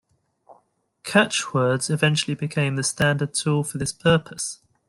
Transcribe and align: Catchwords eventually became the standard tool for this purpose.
Catchwords 1.03 1.91
eventually 1.91 2.33
became 2.33 2.75
the 2.75 2.81
standard 2.81 3.35
tool 3.35 3.63
for 3.63 3.77
this 3.77 3.93
purpose. 3.93 4.59